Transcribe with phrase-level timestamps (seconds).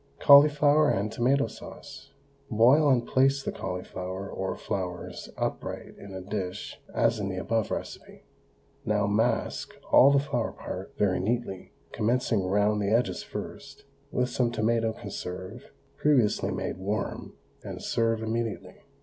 [0.19, 2.09] CAULIFLOWER AND TOMATO SAUCE.
[2.49, 7.69] Boil and place the cauliflower or flowers upright in a dish as in the above
[7.69, 8.23] recipe.
[8.83, 14.49] Now mask all the flower part very neatly, commencing round the edges first, with some
[14.49, 17.33] tomato conserve previously made warm,
[17.63, 18.77] and serve immediately.